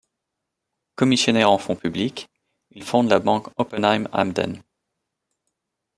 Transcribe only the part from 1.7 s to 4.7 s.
publics, il fonde la banque Oppenheim-Emden.